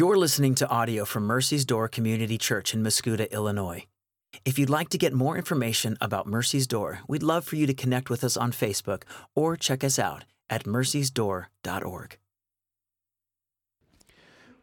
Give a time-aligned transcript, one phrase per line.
[0.00, 3.84] You're listening to audio from Mercy's Door Community Church in Mascoutah, Illinois.
[4.46, 7.74] If you'd like to get more information about Mercy's Door, we'd love for you to
[7.74, 9.02] connect with us on Facebook
[9.36, 12.16] or check us out at mercysdoor.org.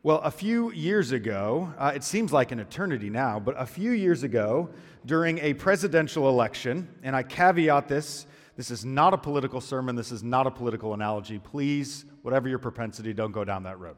[0.02, 3.92] Well, a few years ago, uh, it seems like an eternity now, but a few
[3.92, 4.72] years ago,
[5.06, 8.26] during a presidential election, and I caveat this
[8.56, 11.38] this is not a political sermon, this is not a political analogy.
[11.38, 13.98] Please, whatever your propensity, don't go down that road.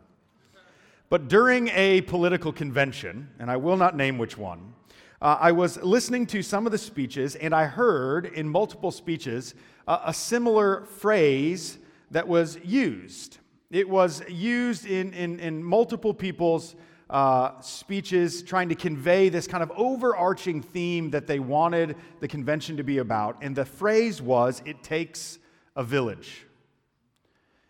[1.09, 4.73] But during a political convention, and I will not name which one,
[5.21, 9.55] uh, I was listening to some of the speeches, and I heard in multiple speeches
[9.87, 11.79] uh, a similar phrase
[12.11, 13.39] that was used.
[13.71, 16.75] It was used in, in, in multiple people's
[17.09, 22.77] uh, speeches trying to convey this kind of overarching theme that they wanted the convention
[22.77, 23.37] to be about.
[23.41, 25.39] And the phrase was, it takes
[25.75, 26.45] a village.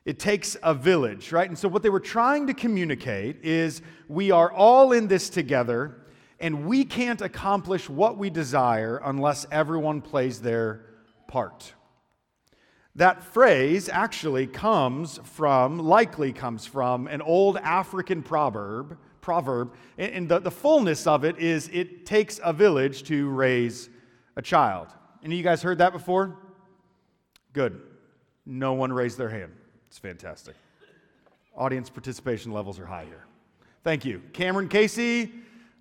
[0.06, 1.48] It takes a village, right?
[1.48, 5.98] And so, what they were trying to communicate is we are all in this together,
[6.40, 10.86] and we can't accomplish what we desire unless everyone plays their
[11.28, 11.74] part.
[12.96, 19.74] That phrase actually comes from, likely comes from, an old African proverb proverb.
[19.98, 23.90] And the, the fullness of it is it takes a village to raise
[24.36, 24.88] a child.
[25.24, 26.38] Any of you guys heard that before?
[27.54, 27.80] Good.
[28.46, 29.52] No one raised their hand.
[29.90, 30.56] It's fantastic.
[31.58, 33.26] Audience participation levels are high here.
[33.84, 34.22] Thank you.
[34.34, 35.32] Cameron Casey,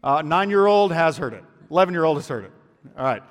[0.03, 1.45] uh, nine year old, has heard it.
[1.70, 2.53] 11 year old has heard it.
[2.97, 3.23] All right.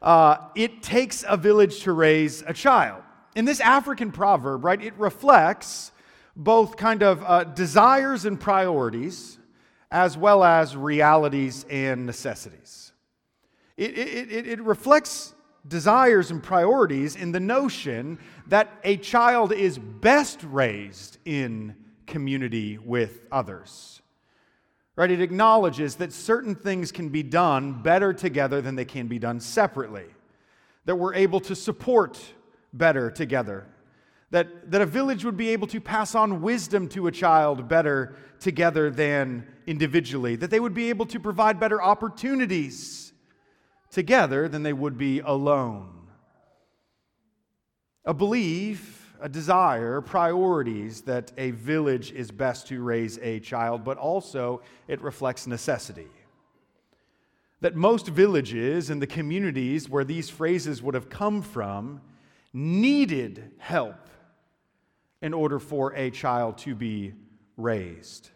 [0.00, 3.02] Uh, it takes a village to raise a child.
[3.36, 5.92] In this African proverb, right, it reflects
[6.34, 9.38] both kind of uh, desires and priorities
[9.90, 12.92] as well as realities and necessities.
[13.76, 15.34] It, it, it, it, reflects
[15.66, 18.18] desires and priorities in the notion
[18.48, 24.02] that a child is best raised in community with others.
[24.96, 25.10] Right?
[25.10, 29.40] It acknowledges that certain things can be done better together than they can be done
[29.40, 30.06] separately,
[30.84, 32.20] that we're able to support
[32.72, 33.66] better together
[34.32, 38.16] that, that a village would be able to pass on wisdom to a child better
[38.40, 43.11] together than individually, that they would be able to provide better opportunities
[43.92, 46.08] together than they would be alone.
[48.04, 53.98] A belief, a desire, priorities that a village is best to raise a child, but
[53.98, 56.08] also it reflects necessity.
[57.60, 62.00] That most villages and the communities where these phrases would have come from
[62.52, 64.08] needed help
[65.20, 67.14] in order for a child to be
[67.56, 68.30] raised.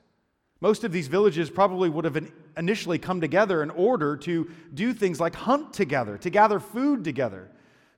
[0.61, 5.21] Most of these villages probably would have initially come together in order to do things
[5.21, 7.51] like hunt together, to gather food together,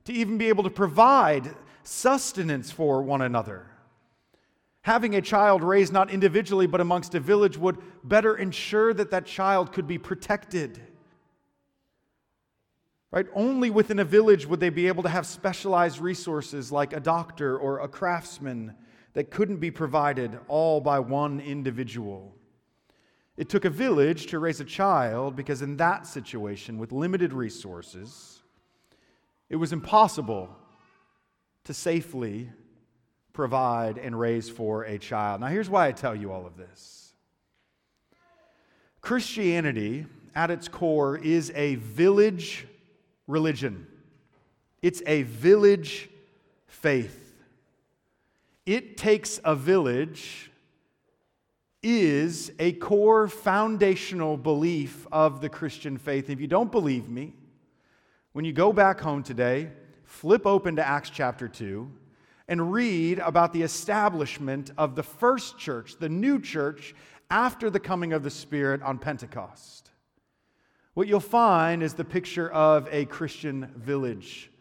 [0.05, 3.65] to even be able to provide sustenance for one another.
[4.81, 9.25] Having a child raised not individually but amongst a village would better ensure that that
[9.25, 10.81] child could be protected.
[13.11, 13.27] Right?
[13.33, 17.57] Only within a village would they be able to have specialized resources like a doctor
[17.57, 18.75] or a craftsman
[19.13, 22.35] that couldn't be provided all by one individual.
[23.39, 28.41] It took a village to raise a child because, in that situation, with limited resources,
[29.49, 30.53] it was impossible
[31.63, 32.49] to safely
[33.31, 35.39] provide and raise for a child.
[35.39, 37.13] Now, here's why I tell you all of this
[38.99, 40.05] Christianity,
[40.35, 42.67] at its core, is a village
[43.25, 43.87] religion,
[44.81, 46.09] it's a village
[46.67, 47.37] faith.
[48.65, 50.48] It takes a village
[51.81, 56.29] is a core foundational belief of the Christian faith.
[56.29, 57.33] If you don't believe me,
[58.33, 59.71] when you go back home today,
[60.03, 61.89] flip open to Acts chapter 2
[62.47, 66.95] and read about the establishment of the first church, the new church,
[67.29, 69.91] after the coming of the Spirit on Pentecost.
[70.95, 74.51] What you'll find is the picture of a Christian village,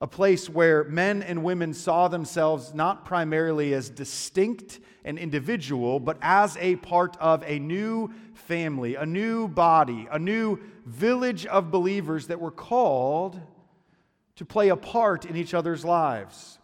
[0.00, 6.18] a place where men and women saw themselves not primarily as distinct and individual, but
[6.20, 12.26] as a part of a new family, a new body, a new village of believers
[12.26, 13.40] that were called
[14.34, 16.58] to play a part in each other's lives,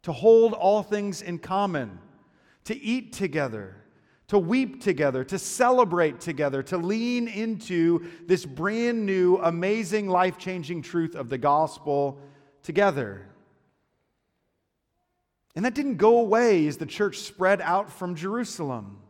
[0.00, 1.98] to hold all things in common,
[2.64, 3.76] to eat together
[4.28, 10.82] to weep together, to celebrate together, to lean into this brand new, amazing, life changing
[10.82, 12.20] truth of the gospel
[12.62, 13.26] together.
[15.58, 19.00] And that didn't go away as the church spread out from Jerusalem.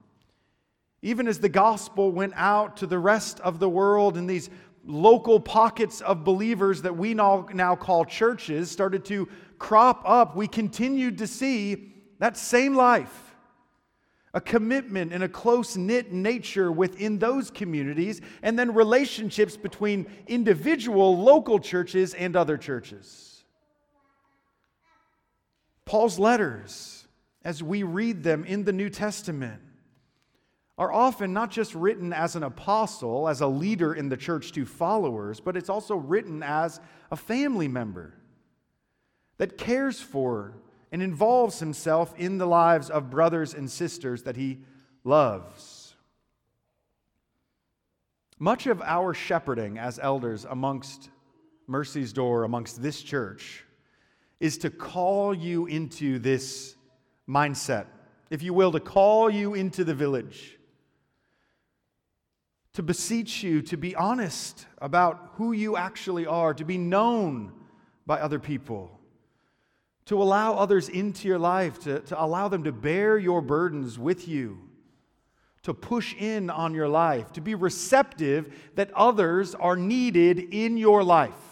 [1.03, 4.49] Even as the gospel went out to the rest of the world and these
[4.87, 9.29] local pockets of believers that we now, now call churches started to
[9.59, 13.35] crop up, we continued to see that same life
[14.33, 21.23] a commitment and a close knit nature within those communities, and then relationships between individual
[21.23, 23.38] local churches and other churches.
[25.89, 27.07] Paul's letters,
[27.43, 29.63] as we read them in the New Testament,
[30.77, 34.67] are often not just written as an apostle, as a leader in the church to
[34.67, 36.79] followers, but it's also written as
[37.11, 38.13] a family member
[39.39, 40.53] that cares for
[40.93, 44.59] and involves himself in the lives of brothers and sisters that he
[45.05, 45.97] loves.
[48.39, 51.09] Much of our shepherding as elders amongst
[51.67, 53.65] Mercy's Door, amongst this church,
[54.41, 56.77] is to call you into this
[57.29, 57.87] mindset,
[58.31, 60.57] if you will, to call you into the village.
[62.75, 67.53] To beseech you to be honest about who you actually are, to be known
[68.07, 68.99] by other people,
[70.07, 74.29] to allow others into your life, to, to allow them to bear your burdens with
[74.29, 74.59] you,
[75.65, 81.03] to push in on your life, to be receptive that others are needed in your
[81.03, 81.48] life.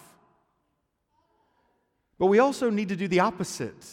[2.18, 3.84] But we also need to do the opposite,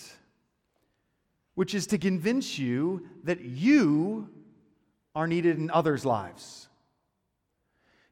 [1.55, 4.29] which is to convince you that you
[5.15, 6.69] are needed in others' lives.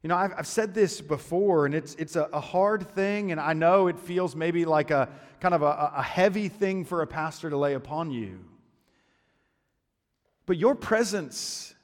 [0.04, 3.40] You know, I've, I've said this before, and it's, it's a, a, hard thing, and
[3.40, 5.10] I know it feels maybe like a
[5.40, 8.40] kind of a, a heavy thing for a pastor to lay upon you.
[10.48, 11.75] But your presence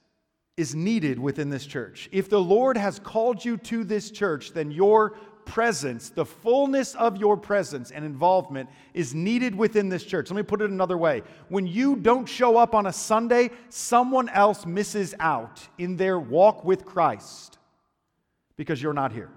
[0.57, 2.09] is needed within this church.
[2.11, 5.13] If the Lord has called you to this church, then your
[5.47, 10.29] presence, the fullness of your presence and involvement is needed within this church.
[10.29, 11.23] Let me put it another way.
[11.49, 16.63] When you don't show up on a Sunday, someone else misses out in their walk
[16.63, 17.57] with Christ
[18.57, 19.31] because you're not here.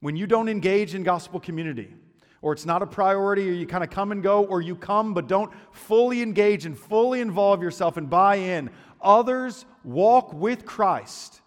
[0.00, 1.92] When you don't engage in gospel community,
[2.40, 5.12] or it's not a priority, or you kind of come and go, or you come
[5.12, 8.70] but don't fully engage and fully involve yourself and buy in,
[9.02, 11.40] others walk with Christ.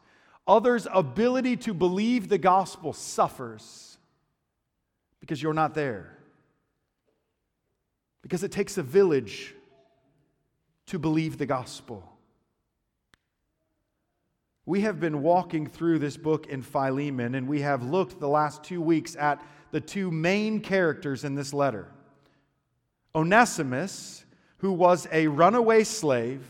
[0.52, 3.98] Others' ability to believe the gospel suffers
[5.22, 6.18] because you're not there.
[8.22, 9.56] Because it takes a village
[10.88, 12.04] to believe the gospel.
[14.66, 18.62] We have been walking through this book in Philemon, and we have looked the last
[18.62, 21.88] two weeks at the two main characters in this letter
[23.16, 24.26] Onesimus,
[24.58, 26.46] who was a runaway slave,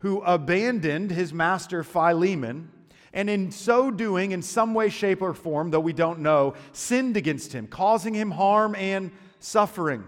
[0.00, 2.68] who abandoned his master Philemon,
[3.14, 7.16] and in so doing, in some way, shape, or form, though we don't know, sinned
[7.16, 10.04] against him, causing him harm and suffering.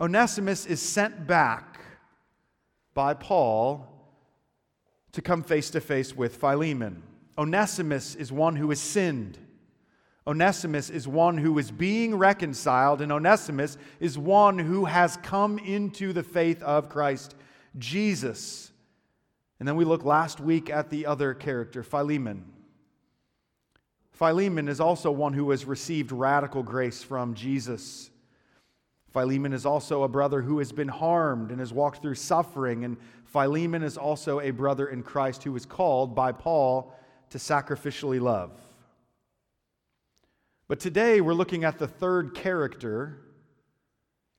[0.00, 1.80] Onesimus is sent back
[2.94, 3.86] by Paul
[5.12, 7.02] to come face to face with Philemon.
[7.36, 9.38] Onesimus is one who has sinned.
[10.24, 16.12] Onesimus is one who is being reconciled, and Onesimus is one who has come into
[16.12, 17.34] the faith of Christ
[17.76, 18.70] Jesus.
[19.58, 22.44] And then we look last week at the other character, Philemon.
[24.12, 28.10] Philemon is also one who has received radical grace from Jesus.
[29.12, 32.84] Philemon is also a brother who has been harmed and has walked through suffering.
[32.84, 36.94] And Philemon is also a brother in Christ who was called by Paul
[37.30, 38.52] to sacrificially love.
[40.68, 43.20] But today we're looking at the third character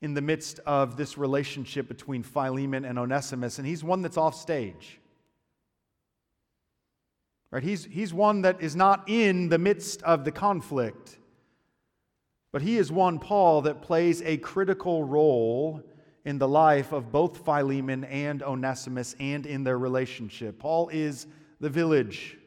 [0.01, 4.35] in the midst of this relationship between Philemon and Onesimus, and he's one that's off
[4.35, 4.99] stage.
[7.51, 7.63] Right?
[7.63, 11.17] He's, he's one that is not in the midst of the conflict.
[12.51, 15.83] But he is one, Paul, that plays a critical role
[16.25, 20.59] in the life of both Philemon and Onesimus and in their relationship.
[20.59, 21.27] Paul is
[21.59, 22.37] the village.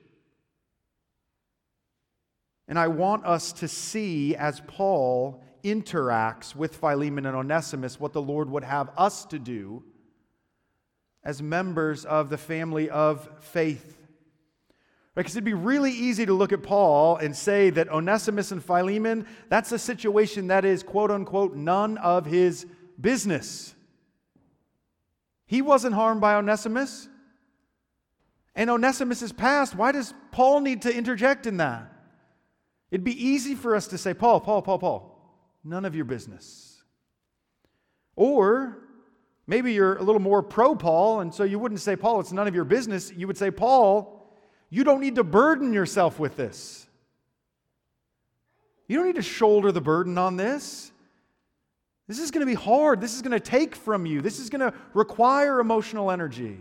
[2.69, 8.23] And I want us to see as Paul interacts with Philemon and Onesimus what the
[8.23, 9.83] Lord would have us to do
[11.25, 14.02] as members of the family of faith.
[15.15, 19.27] Because it'd be really easy to look at Paul and say that Onesimus and Philemon,
[19.51, 22.67] that's a situation that is, quote unquote, none of his
[22.99, 23.75] business.
[25.45, 27.09] He wasn't harmed by Onesimus.
[28.55, 31.93] And Onesimus' past, why does Paul need to interject in that?
[32.91, 36.83] It'd be easy for us to say, Paul, Paul, Paul, Paul, none of your business.
[38.17, 38.79] Or
[39.47, 42.47] maybe you're a little more pro Paul, and so you wouldn't say, Paul, it's none
[42.47, 43.13] of your business.
[43.15, 44.22] You would say, Paul,
[44.73, 46.87] you don't need to burden yourself with this.
[48.89, 50.91] You don't need to shoulder the burden on this.
[52.09, 52.99] This is going to be hard.
[52.99, 54.23] This is going to take from you.
[54.23, 56.57] This is going to require emotional energy.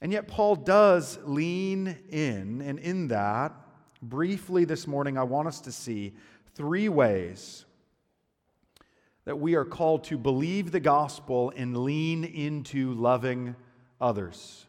[0.00, 3.54] And yet, Paul does lean in, and in that,
[4.02, 6.14] briefly this morning, I want us to see
[6.56, 7.64] three ways
[9.24, 13.54] that we are called to believe the gospel and lean into loving
[14.00, 14.66] others.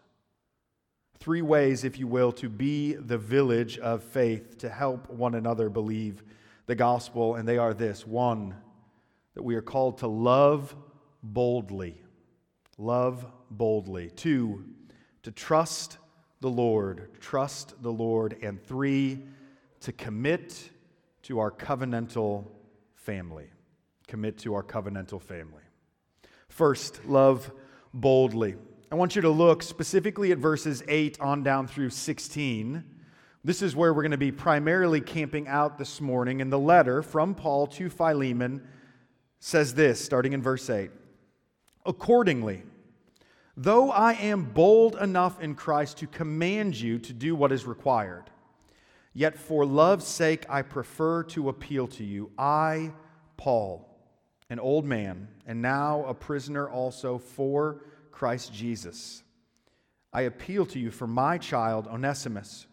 [1.20, 5.70] Three ways, if you will, to be the village of faith, to help one another
[5.70, 6.24] believe
[6.68, 8.56] the gospel, and they are this one,
[9.34, 10.76] that we are called to love
[11.24, 12.02] boldly.
[12.78, 14.12] Love boldly.
[14.12, 14.66] Two,
[15.24, 15.98] to trust
[16.42, 17.10] the Lord.
[17.20, 18.38] Trust the Lord.
[18.44, 19.24] And three,
[19.82, 20.70] to commit
[21.24, 22.48] to our covenantal
[22.96, 23.50] family.
[24.08, 25.64] Commit to our covenantal family.
[26.50, 27.52] First, love
[27.94, 28.56] boldly.
[28.90, 32.86] I want you to look specifically at verses 8 on down through 16.
[33.44, 36.40] This is where we're going to be primarily camping out this morning.
[36.40, 38.66] And the letter from Paul to Philemon
[39.42, 40.90] says this, starting in verse 8
[41.86, 42.64] Accordingly,
[43.58, 48.30] though I am bold enough in Christ to command you to do what is required,
[49.14, 52.32] yet for love's sake I prefer to appeal to you.
[52.38, 52.94] I,
[53.36, 53.86] Paul,
[54.50, 57.82] an old man, and now a prisoner also for
[58.18, 59.22] Christ Jesus.
[60.12, 62.66] I appeal to you for my child, Onesimus,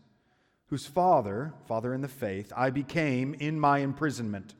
[0.69, 4.55] whose father, father in the faith, I became in my imprisonment.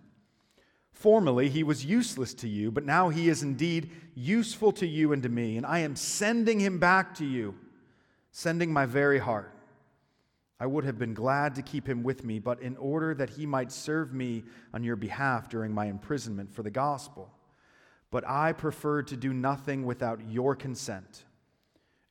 [0.93, 5.23] Formerly he was useless to you, but now he is indeed useful to you and
[5.23, 7.55] to me, and I am sending him back to you,
[8.31, 9.55] sending my very heart.
[10.61, 13.47] I would have been glad to keep him with me, but in order that he
[13.47, 17.33] might serve me on your behalf during my imprisonment for the gospel.
[18.15, 21.25] But I preferred to do nothing without your consent,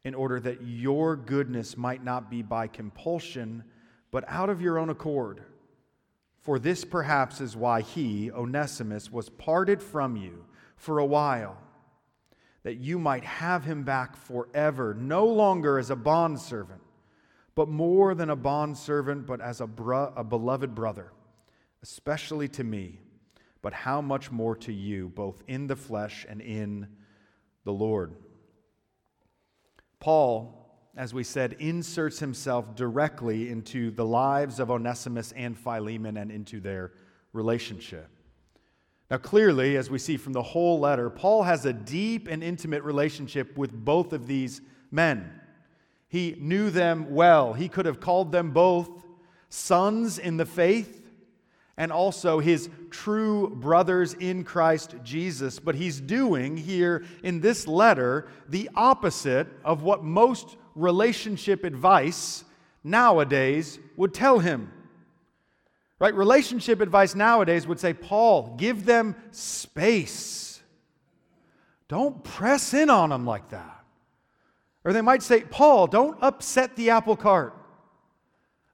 [0.04, 3.64] in order that your goodness might not be by compulsion,
[4.12, 5.44] but out of your own accord.
[6.42, 10.44] For this perhaps is why he, Onesimus, was parted from you
[10.76, 11.58] for a while,
[12.64, 16.82] that you might have him back forever, no longer as a bondservant,
[17.56, 21.14] but more than a bondservant, but as a, bro- a beloved brother,
[21.82, 23.00] especially to me
[23.64, 26.86] but how much more to you, both in the flesh and in
[27.64, 28.14] the Lord.
[30.00, 36.30] Paul, as we said, inserts himself directly into the lives of Onesimus and Philemon and
[36.30, 36.92] into their
[37.32, 38.10] relationship.
[39.10, 42.84] Now, clearly, as we see from the whole letter, Paul has a deep and intimate
[42.84, 45.40] relationship with both of these men.
[46.10, 47.54] He knew them well.
[47.54, 48.90] He could have called them both
[49.48, 51.03] sons in the faith
[51.78, 55.60] and also his true brothers in Christ Jesus.
[55.60, 62.44] But he's doing here in this letter the opposite of what most relationship advice
[62.84, 64.72] nowadays would tell him.
[66.00, 66.14] Right?
[66.14, 70.62] Relationship advice nowadays would say, Paul, give them space.
[71.88, 73.84] Don't press in on them like that.
[74.84, 77.56] Or they might say, Paul, don't upset the apple cart.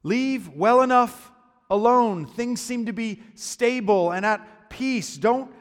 [0.02, 1.32] Leave well enough
[1.70, 2.26] alone.
[2.26, 5.18] Things seem to be stable and at peace.
[5.18, 5.52] Don't,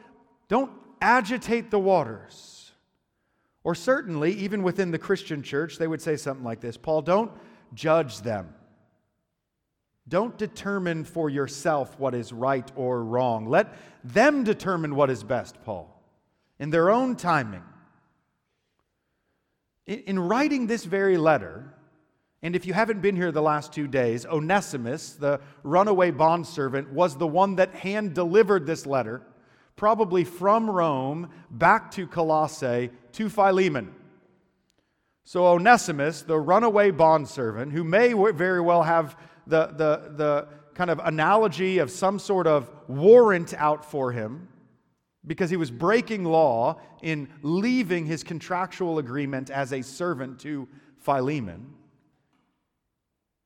[0.47, 2.71] don't agitate the waters.
[3.63, 7.31] Or certainly, even within the Christian church, they would say something like this Paul, don't
[7.73, 8.53] judge them.
[10.07, 13.47] Don't determine for yourself what is right or wrong.
[13.47, 16.01] Let them determine what is best, Paul,
[16.57, 17.63] in their own timing.
[19.85, 21.73] In writing this very letter,
[22.41, 27.17] and if you haven't been here the last two days, Onesimus, the runaway bondservant, was
[27.17, 29.21] the one that hand delivered this letter,
[29.75, 33.93] probably from Rome back to Colossae to Philemon.
[35.25, 40.99] So, Onesimus, the runaway bondservant, who may very well have the, the, the kind of
[41.03, 44.47] analogy of some sort of warrant out for him
[45.27, 50.67] because he was breaking law in leaving his contractual agreement as a servant to
[50.99, 51.75] Philemon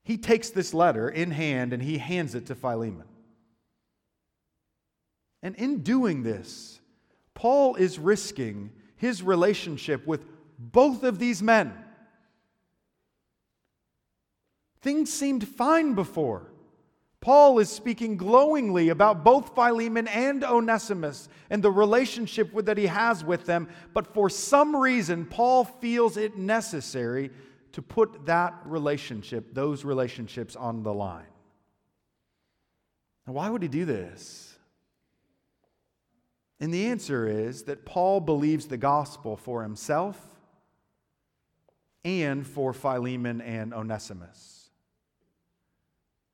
[0.03, 3.07] he takes this letter in hand and he hands it to Philemon.
[5.41, 6.79] And in doing this,
[7.33, 10.25] Paul is risking his relationship with
[10.57, 11.73] both of these men.
[14.81, 16.49] Things seemed fine before.
[17.21, 23.23] Paul is speaking glowingly about both Philemon and Onesimus and the relationship that he has
[23.23, 27.31] with them, but for some reason, Paul feels it necessary
[27.73, 31.25] to put that relationship, those relationships on the line.
[33.27, 34.55] Now, why would he do this?
[36.59, 40.19] And the answer is that Paul believes the gospel for himself
[42.05, 44.69] and for Philemon and Onesimus.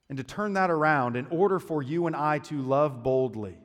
[0.09, 3.57] And to turn that around, in order for you and I to love boldly,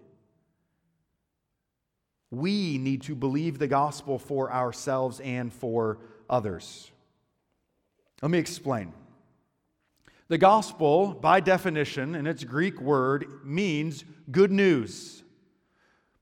[2.30, 6.90] we need to believe the gospel for ourselves and for others.
[8.22, 8.92] Let me explain.
[10.28, 15.22] The gospel, by definition, in its Greek word, means good news.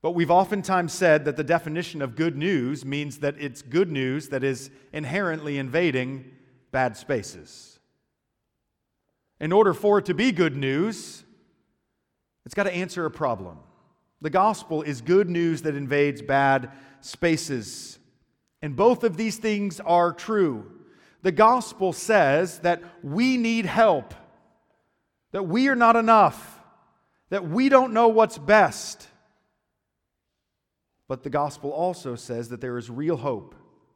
[0.01, 4.27] But we've oftentimes said that the definition of good news means that it's good news
[4.29, 6.25] that is inherently invading
[6.71, 7.79] bad spaces.
[9.39, 11.23] In order for it to be good news,
[12.45, 13.59] it's got to answer a problem.
[14.19, 17.97] The gospel is good news that invades bad spaces.
[18.61, 20.69] And both of these things are true.
[21.23, 24.13] The gospel says that we need help,
[25.31, 26.59] that we are not enough,
[27.29, 29.07] that we don't know what's best.
[31.07, 33.55] But the gospel also says that there is real hope,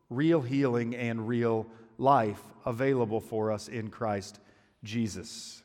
[0.09, 1.67] real healing, and real
[1.97, 4.39] life available for us in Christ
[4.83, 5.63] Jesus.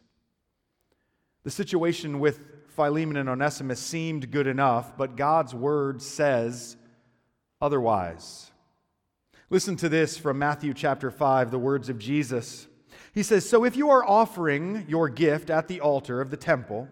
[1.45, 6.76] The situation with Philemon and Onesimus seemed good enough, but God's word says
[7.61, 8.51] otherwise.
[9.52, 12.66] Listen to this from Matthew chapter 5, the words of Jesus.
[13.12, 16.88] He says, So if you are offering your gift at the altar of the temple,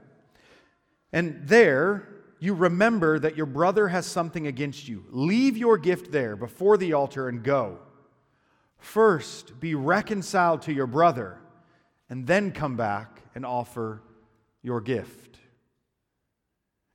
[1.11, 2.07] and there
[2.39, 6.93] you remember that your brother has something against you, leave your gift there before the
[6.93, 7.79] altar and go.
[8.77, 11.39] First, be reconciled to your brother,
[12.11, 14.03] and then come back and offer
[14.61, 15.39] your gift.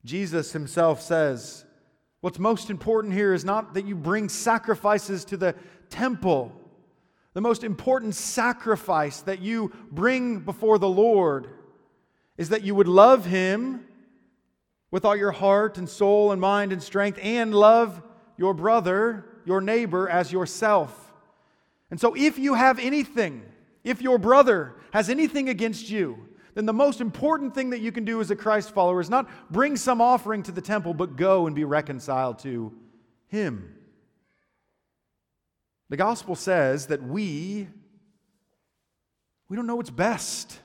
[0.04, 1.65] Jesus himself says,
[2.22, 5.56] What's most important here is not that you bring sacrifices to the
[5.90, 6.52] temple.
[7.34, 11.50] The most important sacrifice that you bring before the Lord
[12.38, 13.86] is that you would love Him
[14.92, 18.02] with all your heart and soul and mind and strength, and love
[18.38, 21.14] your brother, your neighbor, as yourself.
[21.92, 23.44] And so, if you have anything,
[23.84, 28.06] if your brother has anything against you, then the most important thing that you can
[28.06, 31.46] do as a Christ follower is not bring some offering to the temple, but go
[31.48, 32.74] and be reconciled to
[33.28, 33.76] Him.
[35.90, 37.68] The gospel says that we
[39.48, 40.60] we don't know what's best.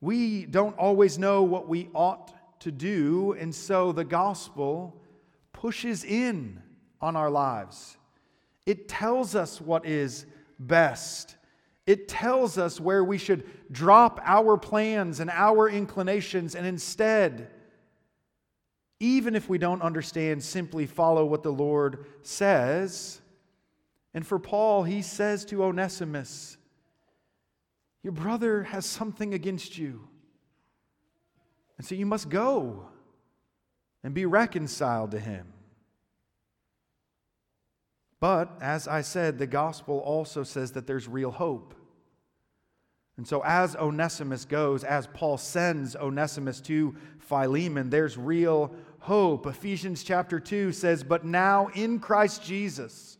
[0.00, 5.02] We don't always know what we ought to do, and so the gospel
[5.52, 6.62] pushes in
[7.00, 7.98] on our lives.
[8.64, 10.24] It tells us what is
[10.58, 11.36] best.
[11.86, 17.50] It tells us where we should drop our plans and our inclinations and instead,
[19.00, 23.20] even if we don't understand, simply follow what the Lord says.
[24.14, 26.56] And for Paul, he says to Onesimus,
[28.02, 30.08] your brother has something against you.
[31.76, 32.86] And so you must go
[34.02, 35.53] and be reconciled to him.
[38.24, 41.74] But, as I said, the gospel also says that there's real hope.
[43.18, 49.46] And so, as Onesimus goes, as Paul sends Onesimus to Philemon, there's real hope.
[49.46, 53.18] Ephesians chapter 2 says, But now in Christ Jesus,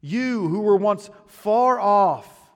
[0.00, 2.50] you who were once far off,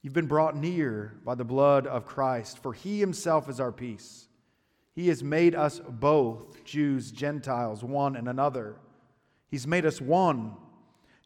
[0.00, 4.28] You've been brought near by the blood of Christ, for he himself is our peace.
[4.94, 8.76] He has made us both, Jews, Gentiles, one and another.
[9.50, 10.56] He's made us one.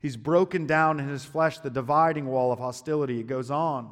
[0.05, 3.21] He's broken down in his flesh the dividing wall of hostility.
[3.21, 3.91] It goes on.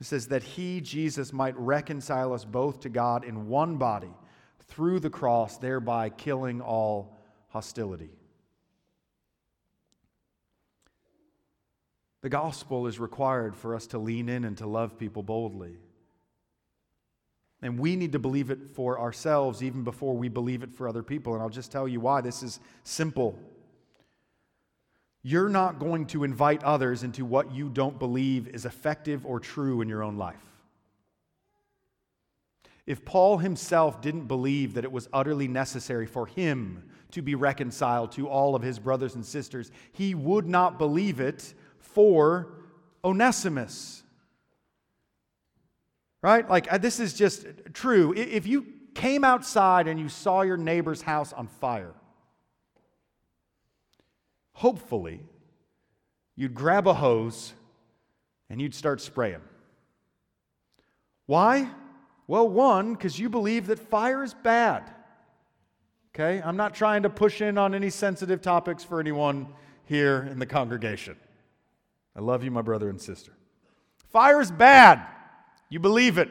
[0.00, 4.12] It says that he, Jesus, might reconcile us both to God in one body
[4.68, 8.10] through the cross, thereby killing all hostility.
[12.20, 15.78] The gospel is required for us to lean in and to love people boldly.
[17.60, 21.02] And we need to believe it for ourselves even before we believe it for other
[21.02, 21.34] people.
[21.34, 22.20] And I'll just tell you why.
[22.20, 23.36] This is simple.
[25.22, 29.80] You're not going to invite others into what you don't believe is effective or true
[29.80, 30.36] in your own life.
[32.86, 38.12] If Paul himself didn't believe that it was utterly necessary for him to be reconciled
[38.12, 42.48] to all of his brothers and sisters, he would not believe it for
[43.04, 44.02] Onesimus.
[46.22, 46.48] Right?
[46.48, 48.14] Like, uh, this is just true.
[48.14, 51.92] If you came outside and you saw your neighbor's house on fire,
[54.58, 55.20] hopefully,
[56.34, 57.52] you'd grab a hose
[58.50, 59.40] and you'd start spraying.
[61.26, 61.70] Why?
[62.26, 64.90] Well, one, because you believe that fire is bad.
[66.12, 66.42] Okay?
[66.44, 69.46] I'm not trying to push in on any sensitive topics for anyone
[69.84, 71.16] here in the congregation.
[72.16, 73.30] I love you, my brother and sister.
[74.10, 75.06] Fire is bad.
[75.68, 76.30] You believe it.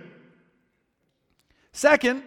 [1.72, 2.24] Second,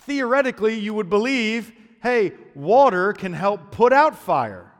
[0.00, 4.70] theoretically, you would believe hey, water can help put out fire.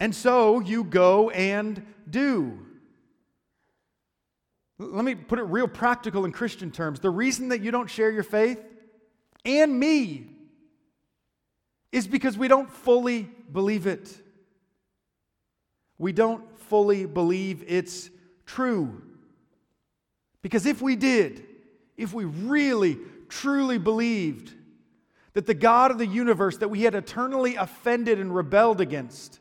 [0.00, 2.58] And so you go and do.
[4.78, 7.00] Let me put it real practical in Christian terms.
[7.00, 8.62] The reason that you don't share your faith
[9.44, 10.28] and me
[11.90, 14.20] is because we don't fully believe it
[15.98, 18.08] we don't fully believe it's
[18.46, 19.02] true.
[20.42, 21.44] Because if we did,
[21.96, 24.54] if we really, truly believed
[25.34, 29.40] that the God of the universe that we had eternally offended and rebelled against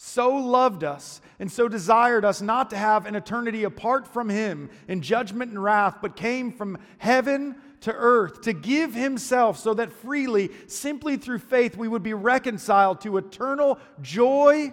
[0.00, 4.70] so loved us and so desired us not to have an eternity apart from Him
[4.86, 9.90] in judgment and wrath, but came from heaven to earth to give Himself so that
[9.90, 14.72] freely, simply through faith, we would be reconciled to eternal joy.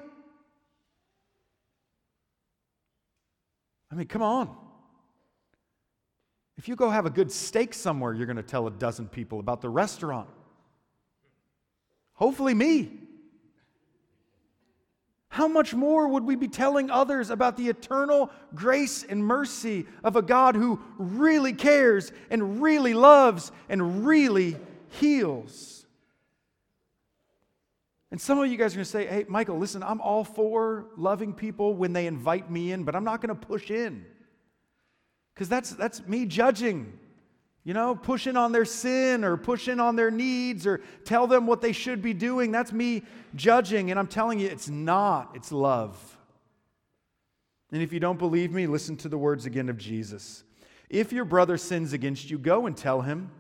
[3.92, 4.56] I mean, come on.
[6.56, 9.40] If you go have a good steak somewhere, you're going to tell a dozen people
[9.40, 10.30] about the restaurant.
[12.14, 13.05] Hopefully, me.
[15.36, 20.16] How much more would we be telling others about the eternal grace and mercy of
[20.16, 24.56] a God who really cares and really loves and really
[24.92, 25.86] heals?
[28.12, 30.86] And some of you guys are going to say, hey, Michael, listen, I'm all for
[30.96, 34.06] loving people when they invite me in, but I'm not going to push in.
[35.34, 36.98] Because that's, that's me judging
[37.66, 41.62] you know, pushing on their sin or pushing on their needs or tell them what
[41.62, 42.52] they should be doing.
[42.52, 43.02] That's me
[43.34, 43.90] judging.
[43.90, 46.18] And I'm telling you, it's not, it's love.
[47.72, 50.44] And if you don't believe me, listen to the words again of Jesus.
[50.92, 53.32] If your brother sins against you, go and tell him.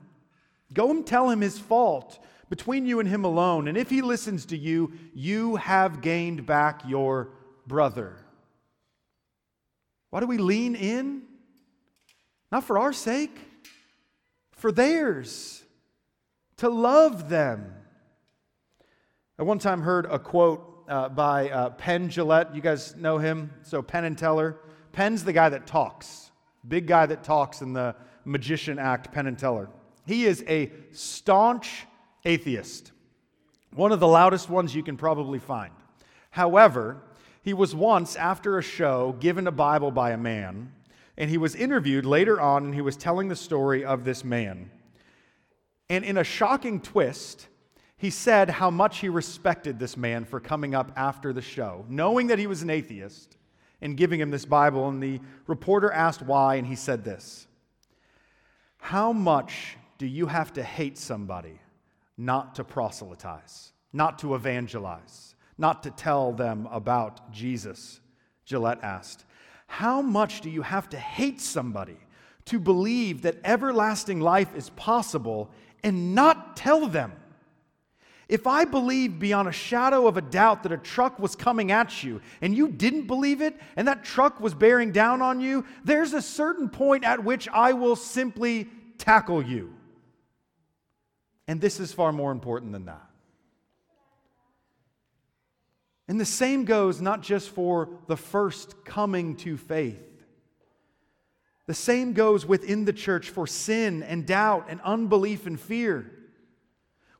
[0.73, 2.17] Go and tell him his fault
[2.49, 3.67] between you and him alone.
[3.67, 7.29] And if he listens to you, you have gained back your
[7.67, 8.17] brother.
[10.09, 11.21] Why do we lean in?
[12.51, 13.37] Not for our sake
[14.65, 15.63] for theirs,
[16.57, 17.71] to love them.
[19.37, 22.55] I one time heard a quote uh, by uh, Penn Jillette.
[22.55, 23.53] You guys know him?
[23.61, 24.57] So, Penn and Teller.
[24.91, 26.31] Penn's the guy that talks,
[26.67, 29.69] big guy that talks in the magician act, Penn and Teller.
[30.07, 31.85] He is a staunch
[32.23, 32.91] atheist,
[33.71, 35.73] one of the loudest ones you can probably find.
[36.31, 37.03] However,
[37.43, 40.71] he was once, after a show, given a Bible by a man
[41.17, 44.69] and he was interviewed later on, and he was telling the story of this man.
[45.89, 47.47] And in a shocking twist,
[47.97, 52.27] he said how much he respected this man for coming up after the show, knowing
[52.27, 53.37] that he was an atheist,
[53.81, 54.89] and giving him this Bible.
[54.89, 57.47] And the reporter asked why, and he said this
[58.77, 61.59] How much do you have to hate somebody
[62.17, 68.01] not to proselytize, not to evangelize, not to tell them about Jesus?
[68.45, 69.25] Jillette asked.
[69.75, 71.97] How much do you have to hate somebody
[72.45, 75.49] to believe that everlasting life is possible
[75.83, 77.11] and not tell them?
[78.29, 82.05] If I believed beyond a shadow of a doubt that a truck was coming at
[82.05, 86.13] you and you didn't believe it and that truck was bearing down on you, there's
[86.13, 89.73] a certain point at which I will simply tackle you.
[91.49, 93.04] And this is far more important than that.
[96.07, 100.01] And the same goes not just for the first coming to faith.
[101.67, 106.11] The same goes within the church for sin and doubt and unbelief and fear.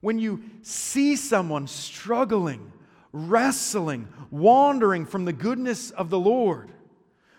[0.02, 2.71] When you see someone struggling,
[3.12, 6.69] wrestling, wandering from the goodness of the Lord,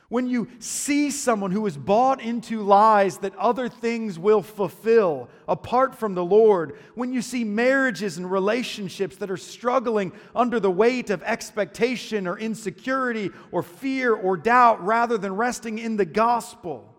[0.09, 5.97] when you see someone who is bought into lies that other things will fulfill apart
[5.97, 11.11] from the Lord, when you see marriages and relationships that are struggling under the weight
[11.11, 16.95] of expectation or insecurity or fear or doubt rather than resting in the gospel,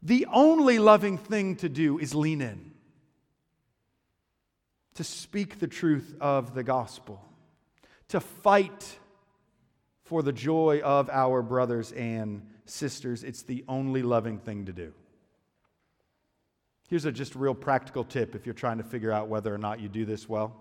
[0.00, 2.72] the only loving thing to do is lean in,
[4.94, 7.20] to speak the truth of the gospel,
[8.08, 8.98] to fight
[10.04, 13.24] for the joy of our brothers and sisters.
[13.24, 14.92] It's the only loving thing to do.
[16.88, 19.80] Here's a just real practical tip if you're trying to figure out whether or not
[19.80, 20.54] you do this well.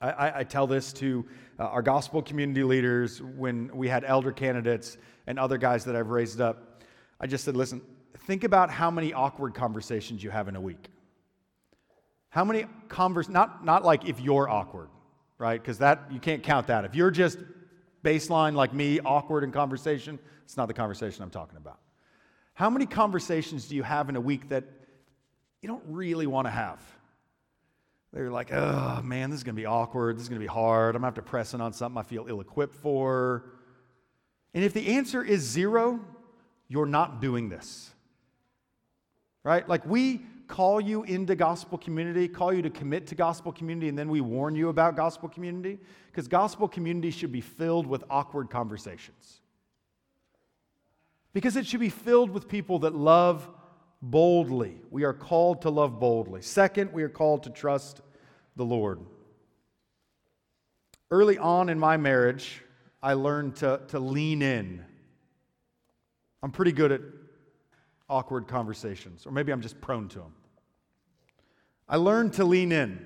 [0.00, 1.26] I, I, I tell this to
[1.58, 6.08] uh, our gospel community leaders when we had elder candidates and other guys that I've
[6.08, 6.82] raised up.
[7.20, 7.82] I just said, listen,
[8.26, 10.88] think about how many awkward conversations you have in a week.
[12.30, 14.88] How many convers not not like if you're awkward,
[15.36, 15.60] right?
[15.60, 16.84] Because that you can't count that.
[16.84, 17.38] If you're just
[18.02, 21.78] baseline like me, awkward in conversation, it's not the conversation I'm talking about.
[22.54, 24.64] How many conversations do you have in a week that
[25.62, 26.80] you don't really want to have?
[28.12, 30.16] They're like, oh man, this is going to be awkward.
[30.16, 30.96] This is going to be hard.
[30.96, 33.44] I'm going to have to press in on something I feel ill equipped for.
[34.52, 36.00] And if the answer is zero,
[36.66, 37.90] you're not doing this.
[39.44, 39.68] Right?
[39.68, 43.96] Like we call you into gospel community, call you to commit to gospel community, and
[43.96, 45.78] then we warn you about gospel community?
[46.10, 49.40] Because gospel community should be filled with awkward conversations.
[51.32, 53.48] Because it should be filled with people that love
[54.02, 54.80] boldly.
[54.90, 56.42] We are called to love boldly.
[56.42, 58.00] Second, we are called to trust
[58.56, 58.98] the Lord.
[61.12, 62.60] Early on in my marriage,
[63.00, 64.84] I learned to, to lean in.
[66.42, 67.00] I'm pretty good at
[68.08, 70.34] awkward conversations, or maybe I'm just prone to them.
[71.90, 73.04] I learned to lean in.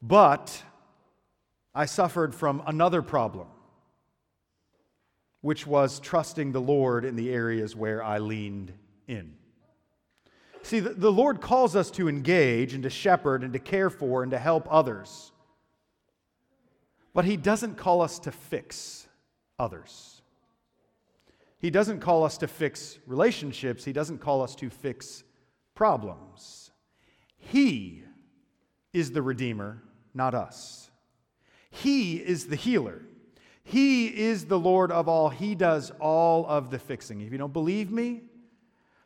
[0.00, 0.62] But
[1.74, 3.48] I suffered from another problem,
[5.40, 8.72] which was trusting the Lord in the areas where I leaned
[9.08, 9.34] in.
[10.62, 14.30] See, the, Lord calls us to engage and to shepherd and to care for and
[14.30, 15.32] to help others.
[17.14, 19.08] But He doesn't call us to fix
[19.58, 20.22] others.
[21.58, 23.84] He doesn't call us to fix relationships.
[23.84, 25.24] He doesn't call us to fix
[25.74, 26.59] problems.
[27.40, 28.04] He
[28.92, 29.82] is the Redeemer,
[30.14, 30.90] not us.
[31.70, 33.02] He is the healer.
[33.62, 35.28] He is the Lord of all.
[35.28, 37.20] He does all of the fixing.
[37.20, 38.22] If you don't believe me,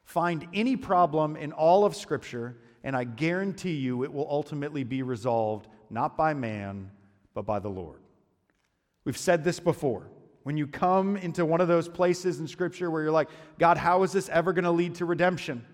[0.05, 5.03] find any problem in all of Scripture, and I guarantee you it will ultimately be
[5.03, 6.91] resolved not by man,
[7.35, 8.01] but by the Lord.
[9.05, 10.09] We've said this before.
[10.45, 14.03] When you come into one of those places in Scripture where you're like, God, how
[14.03, 15.65] is this ever going to lead to redemption?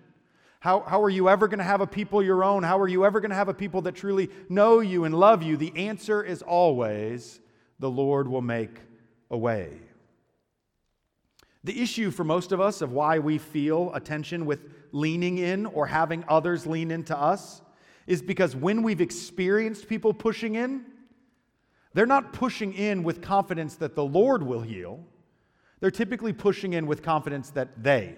[0.61, 2.63] How, how are you ever going to have a people your own?
[2.63, 5.43] How are you ever going to have a people that truly know you and love
[5.43, 5.57] you?
[5.57, 7.41] The answer is always
[7.79, 8.79] the Lord will make
[9.31, 9.79] a way.
[11.65, 14.61] The issue for most of us of why we feel a tension with
[14.93, 17.63] leaning in or having others lean into us
[18.07, 20.85] is because when we've experienced people pushing in,
[21.95, 25.05] they're not pushing in with confidence that the Lord will heal.
[25.81, 28.17] They're typically pushing in with confidence that they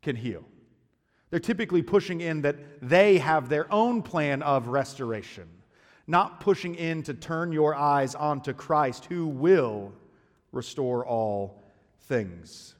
[0.00, 0.44] can heal.
[1.30, 5.48] They're typically pushing in that they have their own plan of restoration,
[6.06, 9.92] not pushing in to turn your eyes onto Christ who will
[10.52, 11.62] restore all
[12.02, 12.74] things.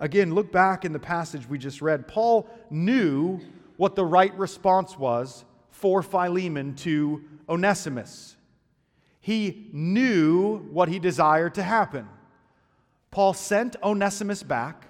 [0.00, 2.08] Again, look back in the passage we just read.
[2.08, 3.40] Paul knew
[3.76, 8.36] what the right response was for Philemon to Onesimus.
[9.20, 12.08] He knew what he desired to happen.
[13.10, 14.85] Paul sent Onesimus back.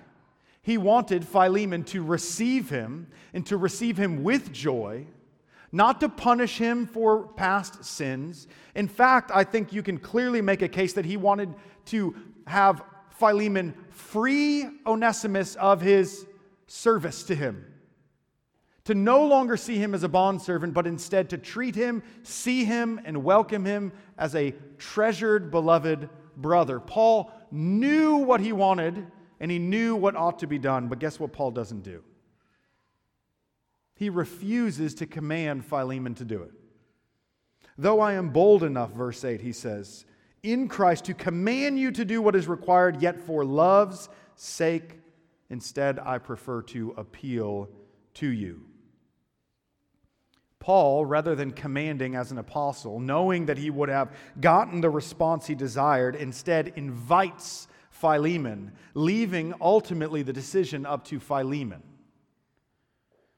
[0.67, 5.07] He wanted Philemon to receive him and to receive him with joy,
[5.71, 8.49] not to punish him for past sins.
[8.75, 12.17] In fact, I think you can clearly make a case that he wanted to
[12.49, 16.27] have Philemon free Onesimus of his
[16.67, 17.65] service to him.
[18.87, 23.01] To no longer see him as a bondservant, but instead to treat him, see him,
[23.05, 26.81] and welcome him as a treasured, beloved brother.
[26.81, 29.07] Paul knew what he wanted
[29.41, 32.03] and he knew what ought to be done, but guess what Paul doesn't do?
[33.95, 36.53] He refuses to command Philemon to do it.
[37.79, 40.05] Though I am bold enough, verse 8, he says,
[40.43, 45.01] in Christ to command you to do what is required, yet for love's sake,
[45.51, 47.69] instead, I prefer to appeal
[48.15, 48.63] to you.
[50.59, 55.47] Paul, rather than commanding as an apostle, knowing that he would have gotten the response
[55.47, 57.69] he desired, instead invites
[58.01, 61.83] Philemon, leaving ultimately the decision up to Philemon.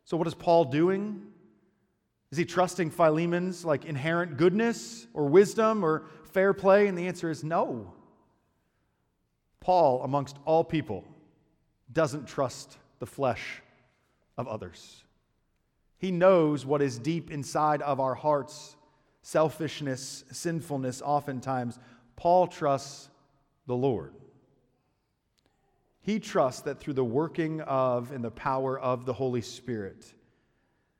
[0.04, 1.22] So, what is Paul doing?
[2.30, 6.88] Is he trusting Philemon's like inherent goodness or wisdom or fair play?
[6.88, 7.92] And the answer is no.
[9.60, 11.04] Paul, amongst all people,
[11.92, 13.62] doesn't trust the flesh
[14.36, 15.04] of others.
[15.98, 18.76] He knows what is deep inside of our hearts
[19.22, 21.78] selfishness, sinfulness, oftentimes.
[22.16, 23.10] Paul trusts
[23.66, 24.14] the Lord.
[26.08, 30.14] He trusts that through the working of and the power of the Holy Spirit,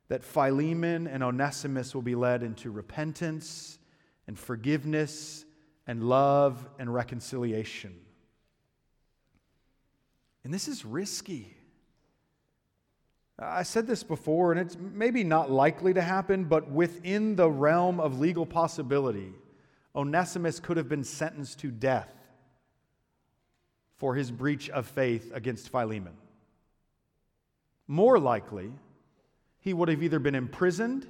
[0.07, 3.79] that Philemon and Onesimus will be led into repentance
[4.27, 5.45] and forgiveness
[5.87, 7.95] and love and reconciliation.
[10.43, 11.57] And this is risky.
[13.39, 17.99] I said this before, and it's maybe not likely to happen, but within the realm
[17.99, 19.33] of legal possibility,
[19.95, 22.18] Onesimus could have been sentenced to death
[23.99, 26.13] for his breach of faith against Philemon.
[27.87, 28.71] More likely,
[29.59, 31.05] he would have either been imprisoned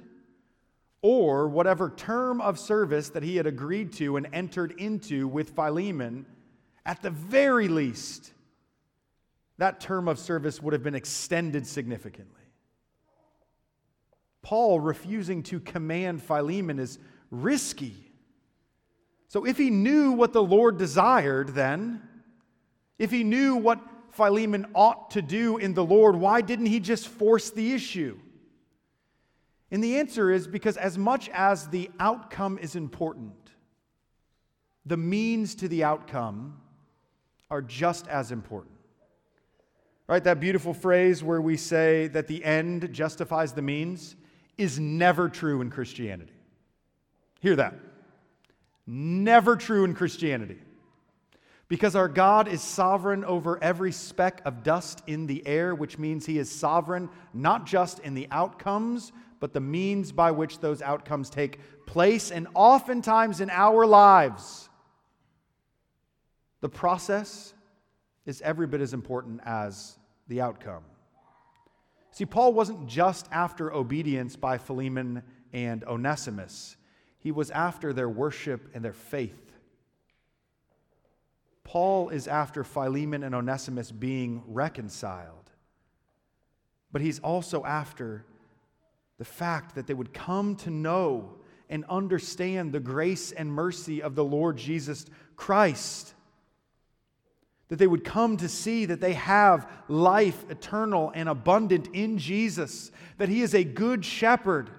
[1.02, 6.26] or whatever term of service that he had agreed to and entered into with Philemon,
[6.84, 8.32] at the very least,
[9.56, 12.40] that term of service would have been extended significantly.
[14.42, 16.98] Paul refusing to command Philemon is
[17.30, 17.94] risky.
[19.28, 22.02] So, if he knew what the Lord desired, then,
[23.00, 27.08] if he knew what Philemon ought to do in the Lord, why didn't he just
[27.08, 28.18] force the issue?
[29.70, 33.32] And the answer is because, as much as the outcome is important,
[34.84, 36.60] the means to the outcome
[37.50, 38.74] are just as important.
[40.06, 40.22] Right?
[40.22, 44.14] That beautiful phrase where we say that the end justifies the means
[44.58, 46.34] is never true in Christianity.
[47.40, 47.76] Hear that.
[48.86, 50.58] Never true in Christianity.
[51.70, 56.26] Because our God is sovereign over every speck of dust in the air, which means
[56.26, 61.30] he is sovereign not just in the outcomes, but the means by which those outcomes
[61.30, 64.68] take place, and oftentimes in our lives.
[66.60, 67.54] The process
[68.26, 70.82] is every bit as important as the outcome.
[72.10, 76.76] See, Paul wasn't just after obedience by Philemon and Onesimus,
[77.20, 79.49] he was after their worship and their faith.
[81.70, 85.52] Paul is after Philemon and Onesimus being reconciled,
[86.90, 88.24] but he's also after
[89.18, 91.36] the fact that they would come to know
[91.68, 95.06] and understand the grace and mercy of the Lord Jesus
[95.36, 96.12] Christ.
[97.68, 102.90] That they would come to see that they have life eternal and abundant in Jesus,
[103.18, 104.70] that He is a good shepherd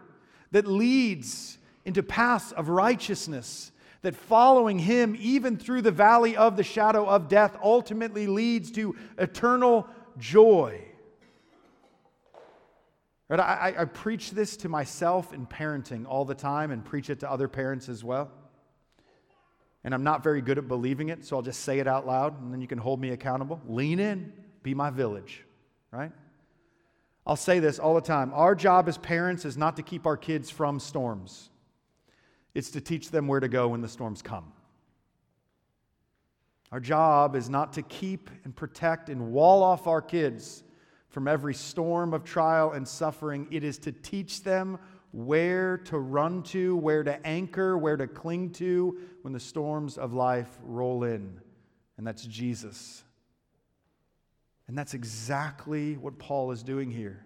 [0.51, 3.70] that leads into paths of righteousness,
[4.01, 8.95] that following Him, even through the valley of the shadow of death, ultimately leads to
[9.17, 9.87] eternal
[10.17, 10.81] joy.
[13.29, 13.39] Right?
[13.39, 17.31] I, I, preach this to myself in parenting all the time and preach it to
[17.31, 18.29] other parents as well.
[19.85, 22.41] And I'm not very good at believing it, so I'll just say it out loud
[22.41, 23.61] and then you can hold me accountable.
[23.69, 24.33] Lean in,
[24.63, 25.45] be my village,
[25.91, 26.11] right?
[27.25, 28.33] I'll say this all the time.
[28.33, 31.50] Our job as parents is not to keep our kids from storms,
[32.53, 34.51] it's to teach them where to go when the storms come.
[36.71, 40.63] Our job is not to keep and protect and wall off our kids
[41.09, 43.47] from every storm of trial and suffering.
[43.51, 44.79] It is to teach them
[45.11, 50.13] where to run to, where to anchor, where to cling to when the storms of
[50.13, 51.41] life roll in.
[51.97, 53.03] And that's Jesus.
[54.69, 57.25] And that's exactly what Paul is doing here.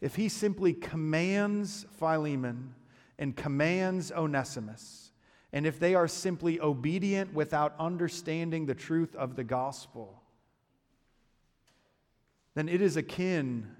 [0.00, 2.74] If he simply commands Philemon
[3.18, 5.12] and commands Onesimus,
[5.52, 10.22] and if they are simply obedient without understanding the truth of the gospel,
[12.54, 13.70] then it is akin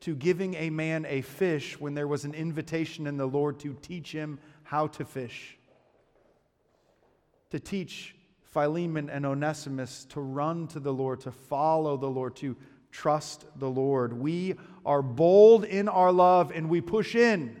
[0.00, 3.74] to giving a man a fish when there was an invitation in the Lord to
[3.80, 5.56] teach him how to fish.
[7.50, 12.56] To teach Philemon and Onesimus to run to the Lord, to follow the Lord, to
[12.90, 14.12] trust the Lord.
[14.12, 17.60] We are bold in our love and we push in.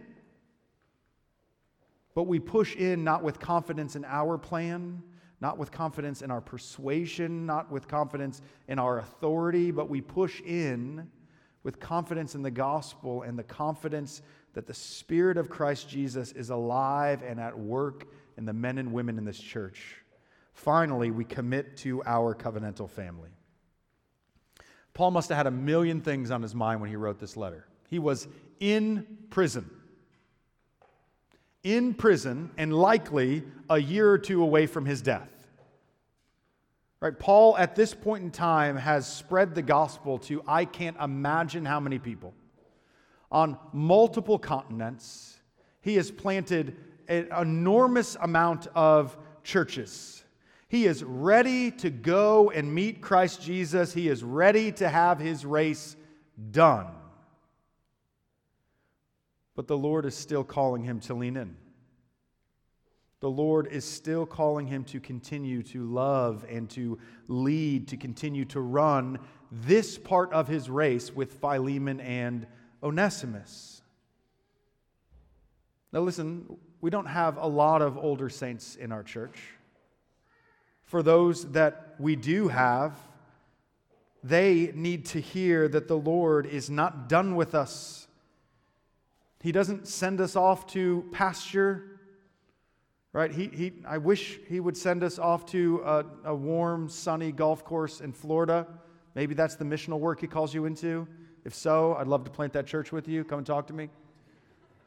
[2.14, 5.02] But we push in not with confidence in our plan,
[5.40, 10.40] not with confidence in our persuasion, not with confidence in our authority, but we push
[10.42, 11.10] in
[11.64, 14.22] with confidence in the gospel and the confidence
[14.52, 18.92] that the Spirit of Christ Jesus is alive and at work in the men and
[18.92, 19.96] women in this church.
[20.52, 23.30] Finally, we commit to our covenantal family.
[24.92, 27.66] Paul must have had a million things on his mind when he wrote this letter.
[27.88, 28.28] He was
[28.60, 29.68] in prison.
[31.64, 35.28] In prison, and likely a year or two away from his death.
[37.00, 37.18] Right?
[37.18, 41.80] Paul, at this point in time, has spread the gospel to I can't imagine how
[41.80, 42.32] many people.
[43.32, 45.38] On multiple continents,
[45.80, 46.76] he has planted
[47.08, 50.22] an enormous amount of churches.
[50.68, 53.92] He is ready to go and meet Christ Jesus.
[53.92, 55.96] He is ready to have his race
[56.50, 56.88] done.
[59.54, 61.56] But the Lord is still calling him to lean in
[63.24, 68.44] the Lord is still calling him to continue to love and to lead, to continue
[68.44, 69.18] to run
[69.50, 72.46] this part of his race with Philemon and
[72.82, 73.80] Onesimus.
[75.90, 79.40] Now, listen, we don't have a lot of older saints in our church.
[80.82, 82.94] For those that we do have,
[84.22, 88.06] they need to hear that the Lord is not done with us.
[89.44, 91.94] He doesn't send us off to pasture
[93.14, 93.30] right?
[93.30, 97.64] He, he, I wish he would send us off to a, a warm, sunny golf
[97.64, 98.66] course in Florida.
[99.14, 101.06] Maybe that's the missional work he calls you into.
[101.44, 103.22] If so, I'd love to plant that church with you.
[103.22, 103.88] Come and talk to me.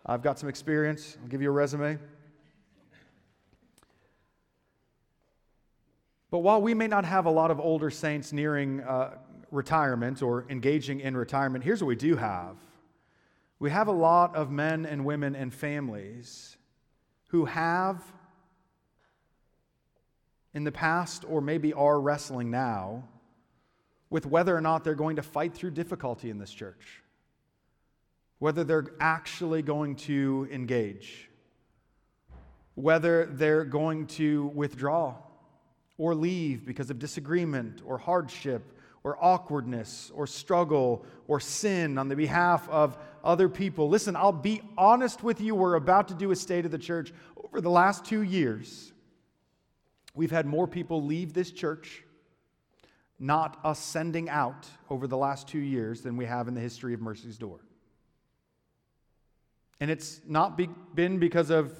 [0.05, 1.17] I've got some experience.
[1.21, 1.97] I'll give you a resume.
[6.29, 9.11] But while we may not have a lot of older saints nearing uh,
[9.51, 12.57] retirement or engaging in retirement, here's what we do have
[13.59, 16.57] we have a lot of men and women and families
[17.29, 18.03] who have
[20.53, 23.03] in the past or maybe are wrestling now
[24.09, 27.01] with whether or not they're going to fight through difficulty in this church,
[28.39, 31.29] whether they're actually going to engage,
[32.75, 35.15] whether they're going to withdraw
[35.97, 38.76] or leave because of disagreement or hardship
[39.07, 43.87] or awkwardness or struggle or sin on the behalf of other people.
[43.89, 45.55] Listen, I'll be honest with you.
[45.55, 48.91] We're about to do a state of the church over the last two years
[50.17, 52.03] We've had more people leave this church,
[53.19, 56.95] not us sending out over the last two years, than we have in the history
[56.95, 57.59] of Mercy's Door.
[59.79, 61.71] And it's not be, been because of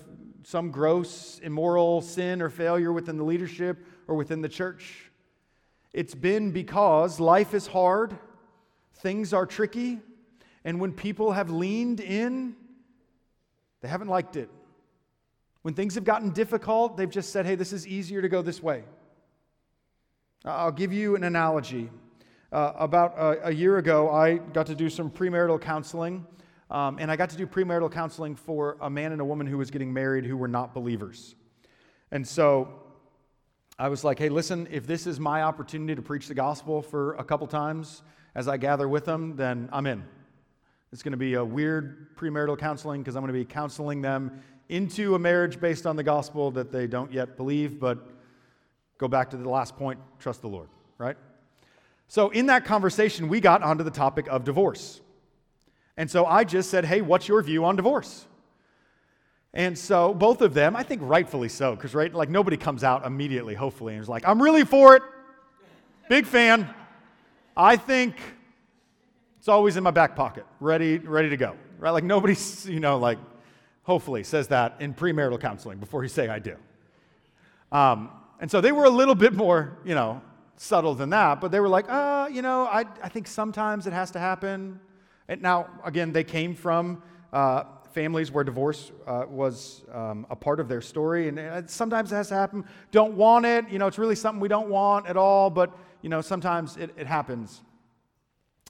[0.44, 5.07] some gross immoral sin or failure within the leadership or within the church.
[5.94, 8.18] It's been because life is hard,
[8.96, 10.00] things are tricky,
[10.64, 12.56] and when people have leaned in,
[13.82, 14.50] they haven't liked it.
[15.62, 18.62] When things have gotten difficult, they've just said, hey, this is easier to go this
[18.62, 18.84] way.
[20.46, 21.90] I'll give you an analogy.
[22.52, 26.26] Uh, about a, a, year ago, I got to do some premarital counseling,
[26.72, 29.58] um, and I got to do premarital counseling for a man and a woman who
[29.58, 31.36] was getting married who were not believers.
[32.12, 32.70] And so
[33.80, 37.14] I was like, hey, listen, if this is my opportunity to preach the gospel for
[37.16, 38.02] a couple times
[38.34, 40.04] as I gather with them, then I'm in.
[40.92, 44.42] It's going to be a weird premarital counseling because I'm going to be counseling them
[44.70, 48.00] into a marriage based on the gospel that they don't yet believe, but
[48.98, 51.18] go back to the last point trust the Lord, right?
[52.08, 55.02] So, in that conversation, we got onto the topic of divorce.
[55.98, 58.28] And so I just said, hey, what's your view on divorce?
[59.54, 63.06] And so both of them, I think rightfully so, because right, like nobody comes out
[63.06, 65.04] immediately, hopefully, and is like, I'm really for it.
[66.10, 66.70] Big fan.
[67.56, 68.16] I think
[69.40, 71.56] it's always in my back pocket, ready, ready to go.
[71.80, 71.92] Right?
[71.92, 73.18] Like nobody's, you know, like
[73.84, 76.56] hopefully says that in premarital counseling before you say I do.
[77.72, 80.22] Um, and so they were a little bit more, you know,
[80.58, 83.94] subtle than that, but they were like, uh, you know, I, I think sometimes it
[83.94, 84.80] has to happen.
[85.28, 87.64] And now, again, they came from uh,
[87.98, 92.28] families where divorce uh, was um, a part of their story, and sometimes it has
[92.28, 92.64] to happen.
[92.92, 96.10] Don't want it, you know, it's really something we don't want at all, but, you
[96.10, 97.64] know, sometimes it, it happens.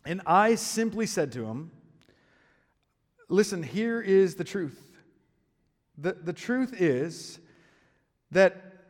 [0.06, 1.72] And I simply said to him,
[3.28, 4.82] Listen, here is the truth.
[5.98, 7.38] The, the truth is
[8.32, 8.86] that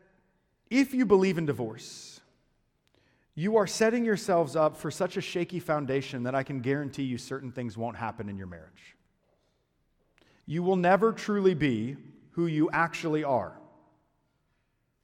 [0.70, 2.22] if you believe in divorce,
[3.34, 7.18] you are setting yourselves up for such a shaky foundation that I can guarantee you
[7.18, 8.97] certain things won't happen in your marriage.
[10.48, 11.98] You will never truly be
[12.32, 13.52] who you actually are,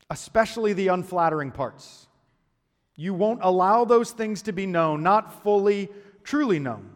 [0.10, 2.08] especially the unflattering parts.
[2.96, 5.89] You won't allow those things to be known, not fully,
[6.24, 6.91] truly known.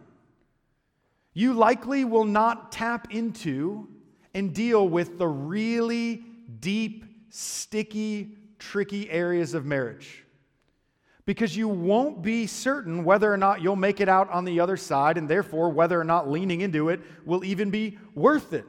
[1.34, 3.89] You likely will not tap into
[4.34, 6.24] and deal with the really
[6.60, 10.24] deep, sticky, tricky areas of marriage
[11.28, 14.78] because you won't be certain whether or not you'll make it out on the other
[14.78, 18.65] side, and therefore whether or not leaning into it will even be worth it.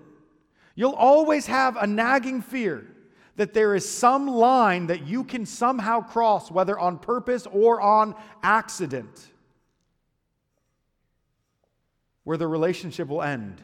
[0.75, 2.85] You'll always have a nagging fear
[3.37, 8.17] that there is some line that you can somehow cross, whether on purpose or on
[8.43, 9.29] accident,
[12.25, 13.63] where the relationship will end.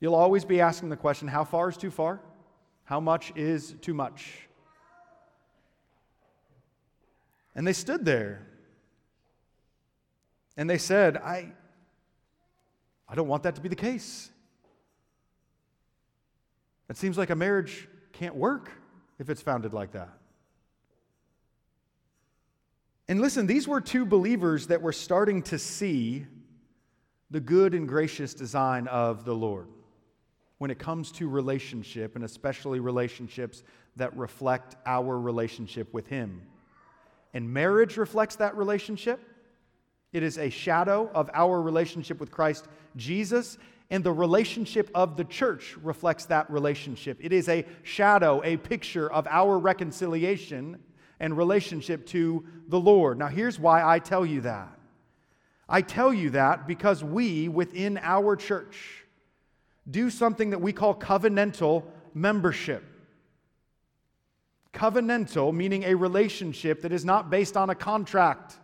[0.00, 2.20] You'll always be asking the question how far is too far?
[2.82, 4.45] How much is too much?
[7.56, 8.46] And they stood there.
[10.56, 11.52] And they said, I,
[13.08, 14.30] I don't want that to be the case.
[16.88, 18.70] It seems like a marriage can't work
[19.18, 20.10] if it's founded like that.
[23.08, 26.26] And listen, these were two believers that were starting to see
[27.30, 29.68] the good and gracious design of the Lord
[30.58, 33.62] when it comes to relationship, and especially relationships
[33.96, 36.42] that reflect our relationship with Him.
[37.36, 39.20] And marriage reflects that relationship.
[40.14, 42.66] It is a shadow of our relationship with Christ
[42.96, 43.58] Jesus,
[43.90, 47.18] and the relationship of the church reflects that relationship.
[47.20, 50.78] It is a shadow, a picture of our reconciliation
[51.20, 53.18] and relationship to the Lord.
[53.18, 54.72] Now, here's why I tell you that.
[55.68, 59.04] I tell you that because we, within our church,
[59.90, 61.84] do something that we call covenantal
[62.14, 62.82] membership.
[64.76, 68.56] Covenantal, meaning a relationship that is not based on a contract.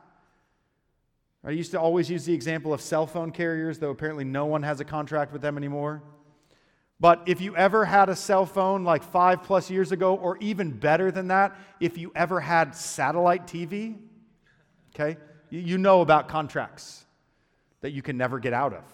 [1.43, 4.63] I used to always use the example of cell phone carriers, though apparently no one
[4.63, 6.03] has a contract with them anymore.
[7.01, 10.71] But if you ever had a cell phone like five plus years ago, or even
[10.71, 13.97] better than that, if you ever had satellite TV,
[14.95, 15.17] okay,
[15.49, 17.07] you know about contracts
[17.81, 18.85] that you can never get out of,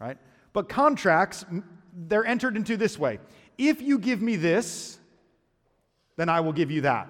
[0.00, 0.18] right?
[0.52, 1.44] But contracts,
[1.94, 3.20] they're entered into this way
[3.56, 4.97] if you give me this,
[6.18, 7.08] then I will give you that.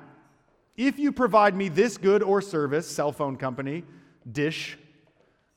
[0.77, 3.83] If you provide me this good or service, cell phone company,
[4.31, 4.79] dish,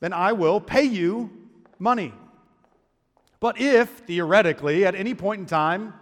[0.00, 1.30] then I will pay you
[1.78, 2.14] money.
[3.38, 5.92] But if, theoretically, at any point in time,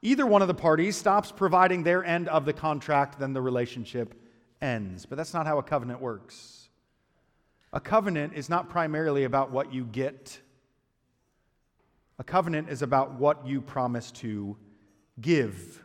[0.00, 4.14] either one of the parties stops providing their end of the contract, then the relationship
[4.62, 5.04] ends.
[5.04, 6.70] But that's not how a covenant works.
[7.74, 10.40] A covenant is not primarily about what you get,
[12.18, 14.56] a covenant is about what you promise to
[15.20, 15.83] give.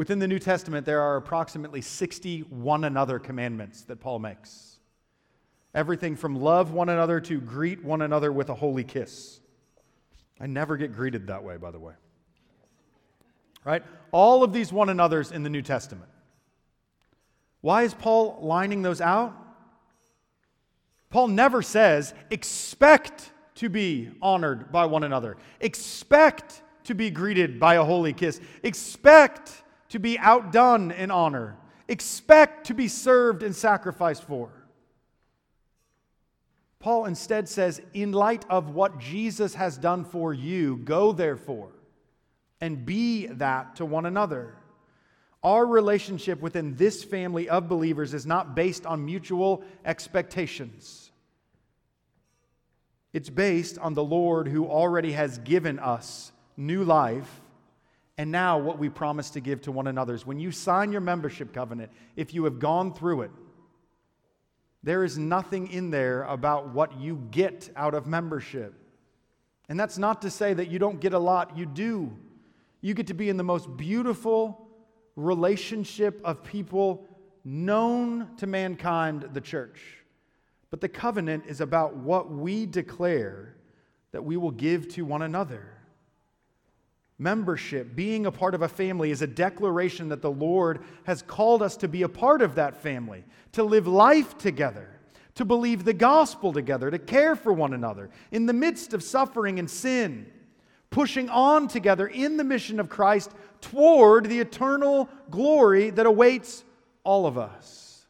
[0.00, 4.78] Within the New Testament, there are approximately 60 one another commandments that Paul makes.
[5.74, 9.40] Everything from love one another to greet one another with a holy kiss.
[10.40, 11.92] I never get greeted that way, by the way.
[13.62, 13.82] Right?
[14.10, 16.08] All of these one another's in the New Testament.
[17.60, 19.36] Why is Paul lining those out?
[21.10, 27.74] Paul never says, expect to be honored by one another, expect to be greeted by
[27.74, 31.56] a holy kiss, expect to be outdone in honor,
[31.88, 34.50] expect to be served and sacrificed for.
[36.78, 41.70] Paul instead says, in light of what Jesus has done for you, go therefore
[42.60, 44.54] and be that to one another.
[45.42, 51.10] Our relationship within this family of believers is not based on mutual expectations.
[53.12, 57.40] It's based on the Lord who already has given us new life
[58.20, 60.12] and now what we promise to give to one another.
[60.12, 63.30] Is When you sign your membership covenant, if you have gone through it,
[64.82, 68.74] there is nothing in there about what you get out of membership.
[69.70, 72.14] And that's not to say that you don't get a lot, you do.
[72.82, 74.68] You get to be in the most beautiful
[75.16, 77.08] relationship of people
[77.42, 79.80] known to mankind, the church.
[80.70, 83.56] But the covenant is about what we declare
[84.12, 85.79] that we will give to one another.
[87.20, 91.60] Membership, being a part of a family, is a declaration that the Lord has called
[91.60, 94.98] us to be a part of that family, to live life together,
[95.34, 99.58] to believe the gospel together, to care for one another in the midst of suffering
[99.58, 100.32] and sin,
[100.88, 106.64] pushing on together in the mission of Christ toward the eternal glory that awaits
[107.04, 108.06] all of us.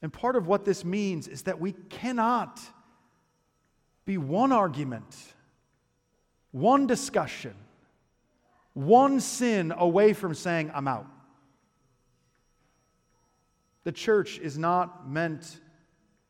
[0.00, 2.58] And part of what this means is that we cannot
[4.06, 5.14] be one argument
[6.52, 7.54] one discussion,
[8.74, 11.06] one sin away from saying, I'm out.
[13.84, 15.60] The church is not meant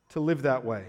[0.09, 0.85] to live that way.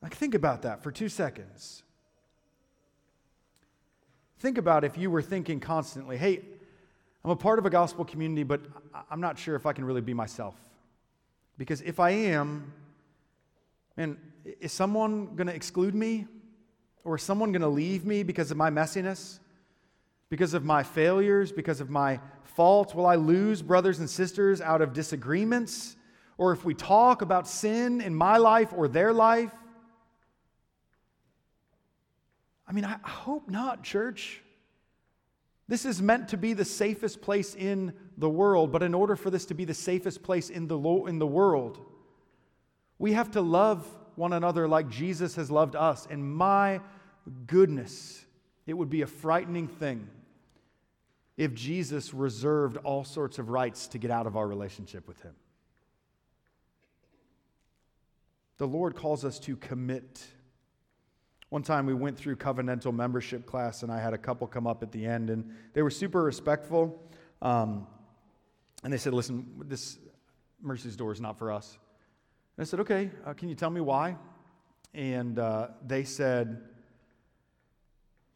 [0.00, 1.82] Like, think about that for two seconds.
[4.38, 6.42] Think about if you were thinking constantly, hey,
[7.24, 8.60] I'm a part of a gospel community, but
[9.10, 10.54] I'm not sure if I can really be myself.
[11.56, 12.70] Because if I am,
[13.96, 14.18] man,
[14.60, 16.26] is someone going to exclude me?
[17.04, 19.38] Or is someone going to leave me because of my messiness?
[20.30, 21.52] Because of my failures?
[21.52, 22.94] Because of my faults?
[22.94, 25.96] Will I lose brothers and sisters out of disagreements?
[26.38, 29.52] Or if we talk about sin in my life or their life?
[32.66, 34.42] I mean, I hope not, church.
[35.68, 39.30] This is meant to be the safest place in the world, but in order for
[39.30, 41.78] this to be the safest place in the, in the world,
[42.98, 43.86] we have to love
[44.16, 46.06] one another like Jesus has loved us.
[46.10, 46.80] And my
[47.46, 48.24] goodness,
[48.66, 50.08] it would be a frightening thing
[51.36, 55.34] if Jesus reserved all sorts of rights to get out of our relationship with Him.
[58.58, 60.24] The Lord calls us to commit.
[61.48, 64.82] One time we went through covenantal membership class, and I had a couple come up
[64.82, 67.02] at the end, and they were super respectful.
[67.42, 67.86] Um,
[68.84, 69.98] and they said, Listen, this
[70.62, 71.78] Mercy's Door is not for us.
[72.58, 74.16] I said, Okay, uh, can you tell me why?
[74.92, 76.62] And uh, they said,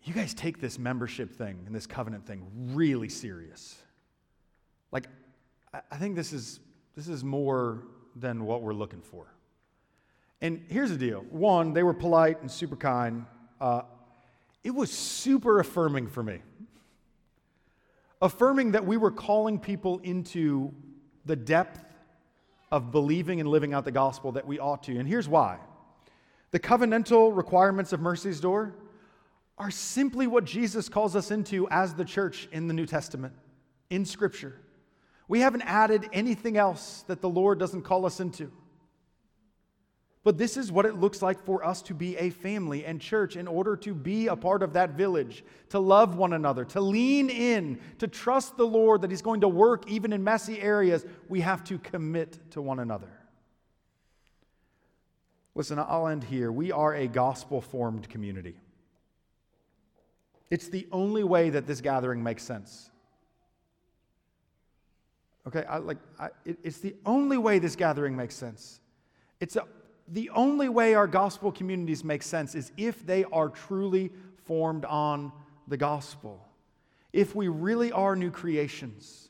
[0.03, 3.77] You guys take this membership thing and this covenant thing really serious.
[4.91, 5.07] Like,
[5.73, 6.61] I, I think this is,
[6.97, 7.85] this is more
[8.17, 9.33] than what we're looking for.
[10.41, 13.27] And here's the deal one, they were polite and super kind.
[13.61, 13.83] Uh,
[14.65, 16.41] it was super affirming for me.
[18.21, 20.75] Affirming that we were calling people into
[21.25, 21.85] the depth
[22.71, 24.99] of believing and living out the gospel that we ought to.
[24.99, 25.59] And here's why
[26.51, 28.75] the covenantal requirements of Mercy's Door
[29.59, 33.35] are simply what Jesus calls us into as the church in the New Testament,
[33.91, 34.55] in Scripture.
[35.27, 38.51] We haven't added anything else that the Lord doesn't call us into.
[40.25, 43.37] But this is what it looks like for us to be a family and church
[43.37, 47.31] in order to be a part of that village, to love one another, to lean
[47.31, 51.07] in, to trust the Lord that He's going to work even in messy areas.
[51.29, 53.09] We have to commit to one another.
[55.55, 56.53] Listen, I'll end here.
[56.53, 58.55] We are a gospel formed community.
[60.51, 62.91] It's the only way that this gathering makes sense.
[65.47, 68.81] Okay, I, like I, it, it's the only way this gathering makes sense.
[69.41, 69.65] It's a,
[70.11, 74.11] the only way our gospel communities make sense is if they are truly
[74.45, 75.33] formed on
[75.67, 76.47] the gospel.
[77.13, 79.29] If we really are new creations.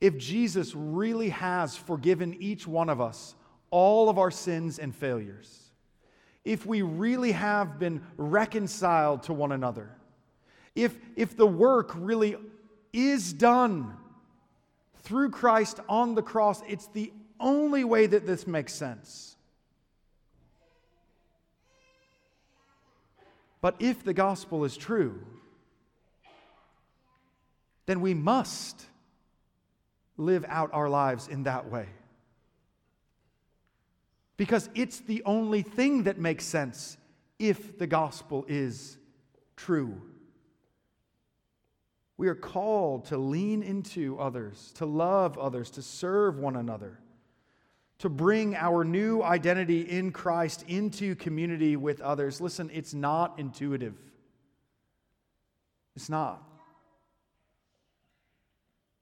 [0.00, 3.34] If Jesus really has forgiven each one of us
[3.72, 5.72] all of our sins and failures.
[6.44, 9.90] If we really have been reconciled to one another.
[10.76, 12.36] if, if the work really
[12.92, 13.96] is done
[15.02, 17.12] through Christ on the cross, it's the
[17.42, 19.36] only way that this makes sense.
[23.60, 25.20] But if the gospel is true,
[27.86, 28.86] then we must
[30.16, 31.86] live out our lives in that way.
[34.36, 36.96] Because it's the only thing that makes sense
[37.38, 38.96] if the gospel is
[39.56, 40.00] true.
[42.16, 46.98] We are called to lean into others, to love others, to serve one another,
[48.02, 52.40] to bring our new identity in Christ into community with others.
[52.40, 53.94] Listen, it's not intuitive.
[55.94, 56.42] It's not.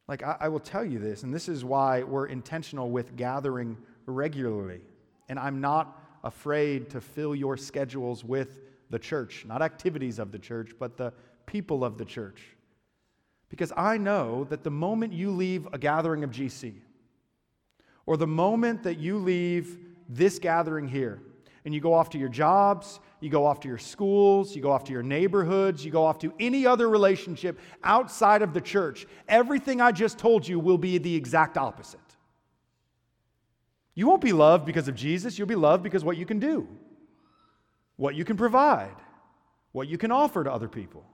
[0.06, 3.78] Like, I, I, will tell you this, and this is why we're intentional with gathering
[4.04, 4.82] regularly.
[5.30, 8.58] And I'm not afraid to fill your schedules with
[8.90, 11.14] the church, not activities of the church, but the
[11.46, 12.42] people of the church.
[13.48, 16.74] Because I know that the moment you leave a gathering of GC,
[18.10, 21.22] or the moment that you leave this gathering here,
[21.64, 24.72] and you go off to your jobs, you go off to your schools, you go
[24.72, 29.06] off to your neighborhoods, you go off to any other relationship outside of the church,
[29.28, 32.00] everything I just told you will be the exact opposite.
[33.94, 36.66] You won't be loved because of Jesus, you'll be loved because what you can do,
[37.94, 38.96] what you can provide,
[39.70, 41.04] what you can offer to other people.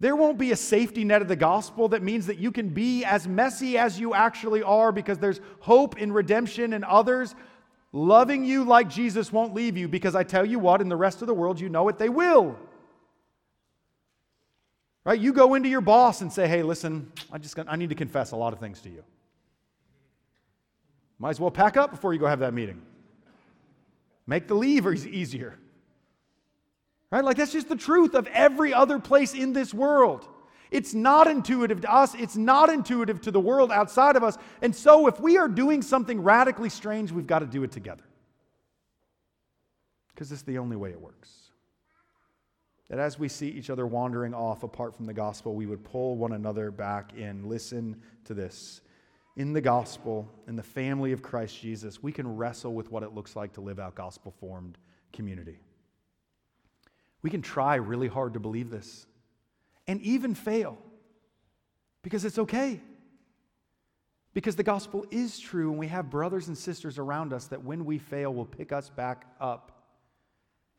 [0.00, 3.04] There won't be a safety net of the gospel that means that you can be
[3.04, 7.34] as messy as you actually are because there's hope in redemption and others
[7.92, 11.22] Loving you like Jesus won't leave you because I tell you what, in the rest
[11.22, 12.56] of the world, you know it, they will.
[15.04, 15.18] Right?
[15.18, 18.30] You go into your boss and say, hey, listen, I just I need to confess
[18.30, 19.02] a lot of things to you.
[21.18, 22.80] Might as well pack up before you go have that meeting.
[24.26, 25.58] Make the leave easier.
[27.10, 27.24] Right?
[27.24, 30.28] Like that's just the truth of every other place in this world.
[30.70, 34.38] It's not intuitive to us, it's not intuitive to the world outside of us.
[34.62, 38.04] And so, if we are doing something radically strange, we've got to do it together.
[40.14, 41.50] Because it's the only way it works.
[42.88, 46.16] That as we see each other wandering off apart from the gospel, we would pull
[46.16, 47.48] one another back in.
[47.48, 48.82] Listen to this.
[49.36, 53.14] In the gospel, in the family of Christ Jesus, we can wrestle with what it
[53.14, 54.76] looks like to live out gospel formed
[55.12, 55.60] community.
[57.22, 59.06] We can try really hard to believe this
[59.86, 60.78] and even fail
[62.02, 62.80] because it's okay.
[64.32, 67.84] Because the gospel is true, and we have brothers and sisters around us that when
[67.84, 69.72] we fail will pick us back up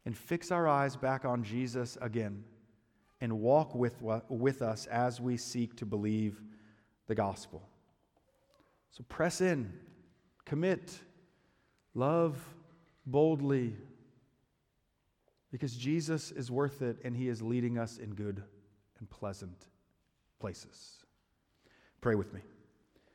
[0.06, 2.44] and fix our eyes back on Jesus again
[3.20, 6.42] and walk with, with us as we seek to believe
[7.08, 7.62] the gospel.
[8.92, 9.72] So press in,
[10.46, 10.98] commit,
[11.94, 12.38] love
[13.06, 13.76] boldly,
[15.52, 18.44] because Jesus is worth it and he is leading us in good
[19.00, 19.68] and pleasant
[20.40, 21.04] places.
[22.00, 22.42] Pray with me.